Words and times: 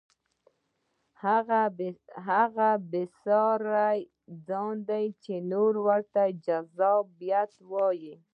هغه 2.29 2.71
بې 2.91 3.03
ساري 3.23 3.99
ځان 4.47 4.75
دی 4.89 5.05
چې 5.23 5.33
نور 5.51 5.73
ورته 5.87 6.21
جذابیت 6.45 7.51
وایي. 7.71 8.15